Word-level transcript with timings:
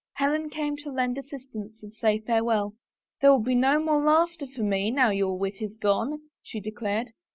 Helen 0.13 0.49
came 0.49 0.77
to 0.77 0.89
lend 0.89 1.19
assistance 1.19 1.83
and 1.83 1.93
say 1.93 2.17
farewell." 2.17 2.73
There 3.21 3.29
will 3.29 3.37
be 3.43 3.53
no 3.53 3.79
more 3.79 4.03
laughter 4.03 4.47
for 4.47 4.63
me 4.63 4.89
now 4.89 5.11
your 5.11 5.37
wit 5.37 5.61
is 5.61 5.75
gone," 5.77 6.23
she 6.41 6.59
declared. 6.59 7.11